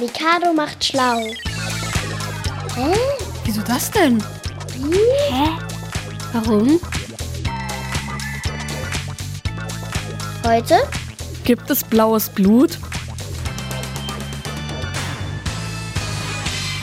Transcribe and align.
Mikado 0.00 0.52
macht 0.52 0.84
schlau. 0.84 1.18
Hä? 2.76 2.94
Wieso 3.44 3.62
das 3.62 3.90
denn? 3.90 4.22
Hä? 5.28 5.48
Warum? 6.32 6.80
Heute? 10.46 10.76
Gibt 11.44 11.68
es 11.68 11.82
blaues 11.82 12.28
Blut? 12.28 12.78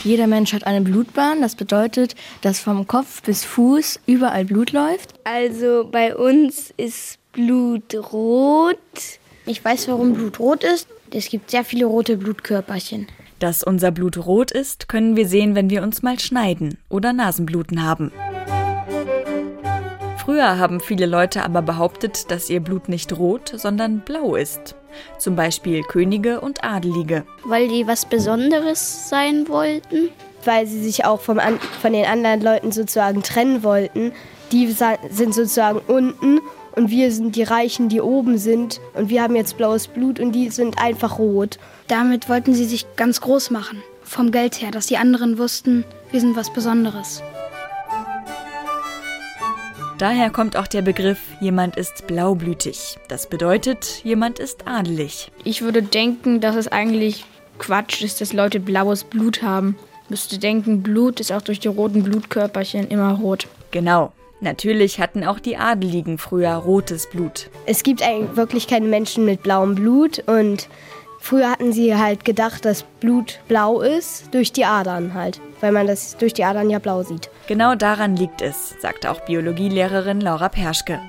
Jeder 0.04 0.28
Mensch 0.28 0.52
hat 0.52 0.68
eine 0.68 0.82
Blutbahn. 0.82 1.42
Das 1.42 1.56
bedeutet, 1.56 2.16
dass 2.42 2.60
vom 2.60 2.86
Kopf 2.86 3.22
bis 3.22 3.46
Fuß 3.46 4.02
überall 4.06 4.44
Blut 4.44 4.74
läuft. 4.74 5.14
Also 5.24 5.88
bei 5.90 6.14
uns 6.16 6.74
ist 6.76 7.18
Blut 7.32 7.96
rot. 8.12 8.78
Ich 9.46 9.64
weiß, 9.64 9.88
warum 9.88 10.14
Blut 10.14 10.40
rot 10.40 10.66
ist. 10.66 10.88
Es 11.16 11.30
gibt 11.30 11.50
sehr 11.50 11.64
viele 11.64 11.86
rote 11.86 12.18
Blutkörperchen. 12.18 13.08
Dass 13.40 13.64
unser 13.64 13.92
Blut 13.92 14.26
rot 14.26 14.52
ist, 14.52 14.90
können 14.90 15.16
wir 15.16 15.30
sehen, 15.30 15.56
wenn 15.56 15.70
wir 15.70 15.82
uns 15.82 16.04
mal 16.04 16.20
schneiden 16.20 16.78
oder 16.90 17.14
Nasenbluten 17.14 17.84
haben. 17.84 18.12
Früher 20.18 20.60
haben 20.60 20.82
viele 20.82 21.06
Leute 21.06 21.46
aber 21.46 21.62
behauptet, 21.62 22.32
dass 22.32 22.50
ihr 22.50 22.60
Blut 22.60 22.90
nicht 22.90 23.18
rot, 23.18 23.54
sondern 23.56 24.00
blau 24.00 24.36
ist. 24.36 24.76
Zum 25.18 25.38
Beispiel 25.38 25.84
Könige 25.84 26.42
und 26.42 26.66
Adelige. 26.66 27.24
Weil 27.46 27.70
die 27.70 27.88
was 27.88 28.06
Besonderes 28.06 29.08
sein 29.08 29.48
wollten? 29.48 30.10
Weil 30.44 30.68
sie 30.68 30.84
sich 30.84 31.06
auch 31.06 31.22
vom, 31.22 31.40
von 31.82 31.94
den 31.94 32.06
anderen 32.06 32.42
Leuten 32.42 32.74
sozusagen 32.74 33.24
trennen 33.24 33.64
wollten. 33.64 34.12
Die 34.52 34.68
sind 34.68 35.34
sozusagen 35.34 35.80
unten 35.88 36.42
und 36.76 36.90
wir 36.90 37.12
sind 37.12 37.36
die 37.36 37.44
Reichen, 37.44 37.90
die 37.90 38.02
oben 38.02 38.38
sind 38.38 38.80
und 38.94 39.10
wir 39.10 39.22
haben 39.22 39.36
jetzt 39.36 39.58
blaues 39.58 39.88
Blut 39.88 40.20
und 40.20 40.32
die 40.34 40.50
sind 40.50 40.78
einfach 40.78 41.20
rot. 41.20 41.58
Damit 41.88 42.30
wollten 42.30 42.54
sie 42.54 42.66
sich 42.66 42.86
ganz 42.96 43.22
groß 43.22 43.52
machen, 43.52 43.82
vom 44.04 44.32
Geld 44.32 44.62
her, 44.62 44.72
dass 44.72 44.88
die 44.88 44.98
anderen 44.98 45.38
wussten, 45.38 45.86
wir 46.12 46.20
sind 46.20 46.36
was 46.36 46.52
Besonderes. 46.52 47.22
Daher 49.98 50.30
kommt 50.30 50.58
auch 50.58 50.68
der 50.68 50.82
Begriff, 50.82 51.20
jemand 51.40 51.78
ist 51.78 52.06
blaublütig. 52.06 52.98
Das 53.08 53.30
bedeutet, 53.30 54.02
jemand 54.04 54.40
ist 54.40 54.68
adelig. 54.68 55.32
Ich 55.46 55.62
würde 55.62 55.82
denken, 55.82 56.42
dass 56.42 56.58
es 56.58 56.68
eigentlich 56.68 57.24
Quatsch 57.60 58.02
ist, 58.02 58.20
dass 58.20 58.34
Leute 58.34 58.60
blaues 58.60 59.06
Blut 59.06 59.42
haben. 59.42 59.78
Müsste 60.10 60.38
denken, 60.38 60.84
Blut 60.84 61.22
ist 61.22 61.32
auch 61.32 61.42
durch 61.42 61.62
die 61.62 61.70
roten 61.70 62.04
Blutkörperchen 62.04 62.90
immer 62.90 63.14
rot. 63.14 63.48
Genau. 63.72 64.12
Natürlich 64.42 65.00
hatten 65.00 65.24
auch 65.24 65.40
die 65.40 65.58
Adeligen 65.58 66.18
früher 66.18 66.54
rotes 66.54 67.10
Blut. 67.10 67.50
Es 67.66 67.84
gibt 67.84 68.04
eigentlich 68.04 68.36
wirklich 68.36 68.68
keine 68.68 68.88
Menschen 68.88 69.26
mit 69.26 69.44
blauem 69.44 69.76
Blut 69.76 70.24
und 70.28 70.68
früher 71.20 71.50
hatten 71.50 71.72
sie 71.72 71.96
halt 71.96 72.26
gedacht, 72.26 72.66
dass 72.66 72.84
Blut 73.00 73.40
blau 73.48 73.82
ist 73.82 74.34
durch 74.34 74.52
die 74.52 74.66
Adern 74.66 75.14
halt, 75.14 75.40
weil 75.62 75.72
man 75.72 75.88
das 75.88 76.18
durch 76.18 76.34
die 76.34 76.44
Adern 76.44 76.70
ja 76.70 76.80
blau 76.80 77.04
sieht. 77.04 77.30
Genau 77.48 77.76
daran 77.76 78.16
liegt 78.16 78.42
es, 78.42 78.76
sagt 78.82 79.06
auch 79.08 79.22
Biologielehrerin 79.22 80.22
Laura 80.22 80.50
Perschke. 80.50 81.00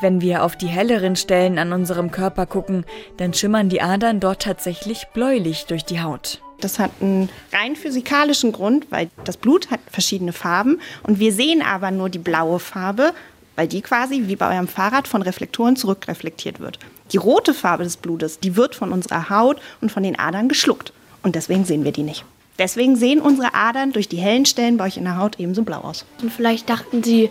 Wenn 0.00 0.20
wir 0.20 0.44
auf 0.44 0.56
die 0.56 0.66
helleren 0.66 1.16
Stellen 1.16 1.58
an 1.58 1.72
unserem 1.72 2.10
Körper 2.10 2.46
gucken, 2.46 2.84
dann 3.16 3.32
schimmern 3.32 3.68
die 3.68 3.80
Adern 3.80 4.20
dort 4.20 4.42
tatsächlich 4.42 5.06
bläulich 5.14 5.66
durch 5.66 5.84
die 5.84 6.00
Haut. 6.02 6.42
Das 6.60 6.78
hat 6.78 6.90
einen 7.00 7.28
rein 7.52 7.76
physikalischen 7.76 8.52
Grund, 8.52 8.86
weil 8.90 9.10
das 9.24 9.36
Blut 9.36 9.70
hat 9.70 9.80
verschiedene 9.90 10.32
Farben 10.32 10.80
und 11.02 11.18
wir 11.18 11.32
sehen 11.32 11.62
aber 11.62 11.90
nur 11.90 12.08
die 12.08 12.18
blaue 12.18 12.58
Farbe, 12.58 13.12
weil 13.56 13.68
die 13.68 13.82
quasi 13.82 14.22
wie 14.26 14.36
bei 14.36 14.54
eurem 14.54 14.68
Fahrrad 14.68 15.06
von 15.08 15.22
Reflektoren 15.22 15.76
zurückreflektiert 15.76 16.60
wird. 16.60 16.78
Die 17.12 17.18
rote 17.18 17.54
Farbe 17.54 17.84
des 17.84 17.96
Blutes, 17.96 18.40
die 18.40 18.56
wird 18.56 18.74
von 18.74 18.92
unserer 18.92 19.30
Haut 19.30 19.60
und 19.80 19.92
von 19.92 20.02
den 20.02 20.18
Adern 20.18 20.48
geschluckt 20.48 20.92
und 21.22 21.34
deswegen 21.34 21.64
sehen 21.64 21.84
wir 21.84 21.92
die 21.92 22.02
nicht. 22.02 22.24
Deswegen 22.58 22.96
sehen 22.96 23.20
unsere 23.20 23.54
Adern 23.54 23.92
durch 23.92 24.08
die 24.08 24.16
hellen 24.16 24.46
Stellen 24.46 24.78
bei 24.78 24.86
euch 24.86 24.96
in 24.96 25.04
der 25.04 25.18
Haut 25.18 25.38
ebenso 25.38 25.62
blau 25.62 25.80
aus. 25.80 26.06
Und 26.22 26.32
vielleicht 26.32 26.70
dachten 26.70 27.02
sie, 27.02 27.30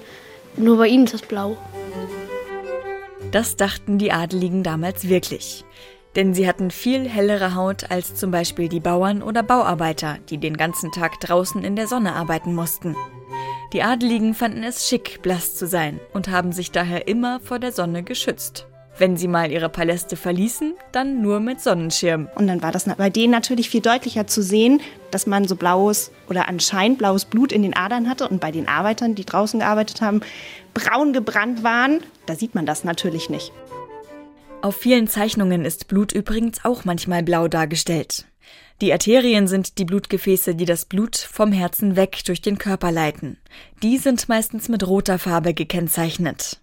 nur 0.55 0.77
bei 0.77 0.87
ihnen 0.87 1.05
ist 1.05 1.15
das 1.15 1.21
blau. 1.23 1.57
Das 3.31 3.55
dachten 3.55 3.97
die 3.97 4.11
Adeligen 4.11 4.61
damals 4.61 5.09
wirklich 5.09 5.65
denn 6.15 6.33
sie 6.33 6.47
hatten 6.47 6.71
viel 6.71 7.07
hellere 7.07 7.55
Haut 7.55 7.91
als 7.91 8.15
zum 8.15 8.31
Beispiel 8.31 8.69
die 8.69 8.79
Bauern 8.79 9.21
oder 9.21 9.43
Bauarbeiter, 9.43 10.17
die 10.29 10.37
den 10.37 10.57
ganzen 10.57 10.91
Tag 10.91 11.19
draußen 11.19 11.63
in 11.63 11.75
der 11.75 11.87
Sonne 11.87 12.13
arbeiten 12.13 12.53
mussten. 12.53 12.95
Die 13.73 13.83
Adeligen 13.83 14.33
fanden 14.33 14.63
es 14.63 14.87
schick, 14.87 15.21
blass 15.21 15.55
zu 15.55 15.67
sein 15.67 15.99
und 16.13 16.29
haben 16.29 16.51
sich 16.51 16.71
daher 16.71 17.07
immer 17.07 17.39
vor 17.39 17.59
der 17.59 17.71
Sonne 17.71 18.03
geschützt. 18.03 18.67
Wenn 18.97 19.17
sie 19.17 19.27
mal 19.27 19.51
ihre 19.51 19.67
Paläste 19.67 20.15
verließen, 20.15 20.73
dann 20.93 21.21
nur 21.21 21.41
mit 21.41 21.59
Sonnenschirm. 21.59 22.29
Und 22.35 22.47
dann 22.47 22.63
war 22.63 22.71
das 22.71 22.85
bei 22.85 23.09
denen 23.09 23.31
natürlich 23.31 23.69
viel 23.69 23.81
deutlicher 23.81 24.25
zu 24.25 24.41
sehen, 24.41 24.79
dass 25.11 25.27
man 25.27 25.45
so 25.45 25.57
blaues 25.57 26.11
oder 26.29 26.47
anscheinend 26.47 26.99
blaues 26.99 27.25
Blut 27.25 27.51
in 27.51 27.61
den 27.61 27.75
Adern 27.75 28.09
hatte 28.09 28.29
und 28.29 28.39
bei 28.39 28.51
den 28.51 28.69
Arbeitern, 28.69 29.13
die 29.13 29.25
draußen 29.25 29.59
gearbeitet 29.59 29.99
haben, 29.99 30.21
braun 30.73 31.11
gebrannt 31.11 31.61
waren. 31.61 31.99
Da 32.25 32.35
sieht 32.35 32.55
man 32.55 32.65
das 32.65 32.85
natürlich 32.85 33.29
nicht. 33.29 33.51
Auf 34.65 34.77
vielen 34.77 35.07
Zeichnungen 35.07 35.63
ist 35.63 35.87
Blut 35.87 36.11
übrigens 36.11 36.65
auch 36.65 36.85
manchmal 36.85 37.21
blau 37.21 37.47
dargestellt. 37.47 38.25
Die 38.81 38.91
Arterien 38.91 39.47
sind 39.47 39.77
die 39.77 39.85
Blutgefäße, 39.85 40.55
die 40.55 40.65
das 40.65 40.85
Blut 40.85 41.17
vom 41.17 41.51
Herzen 41.51 41.95
weg 41.95 42.23
durch 42.25 42.41
den 42.41 42.57
Körper 42.57 42.91
leiten. 42.91 43.37
Die 43.83 43.99
sind 43.99 44.27
meistens 44.27 44.67
mit 44.67 44.87
roter 44.87 45.19
Farbe 45.19 45.53
gekennzeichnet. 45.53 46.61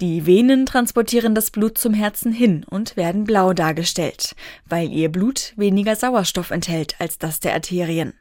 Die 0.00 0.24
Venen 0.24 0.64
transportieren 0.64 1.34
das 1.34 1.50
Blut 1.50 1.76
zum 1.76 1.92
Herzen 1.92 2.32
hin 2.32 2.64
und 2.64 2.96
werden 2.96 3.24
blau 3.24 3.52
dargestellt, 3.52 4.34
weil 4.64 4.90
ihr 4.90 5.12
Blut 5.12 5.52
weniger 5.56 5.96
Sauerstoff 5.96 6.50
enthält 6.50 6.98
als 6.98 7.18
das 7.18 7.40
der 7.40 7.52
Arterien. 7.52 8.14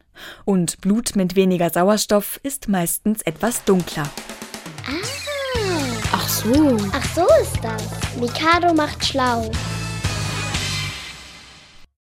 Und 0.44 0.82
Blut 0.82 1.16
mit 1.16 1.38
weniger 1.38 1.70
Sauerstoff 1.70 2.42
ist 2.44 2.68
meistens 2.68 3.22
etwas 3.22 3.64
dunkler. 3.64 4.12
So. 6.44 6.78
Ach 6.92 7.06
so 7.16 7.26
ist 7.42 7.58
das. 7.64 7.84
Mikado 8.20 8.74
macht 8.74 9.06
schlau. 9.06 9.50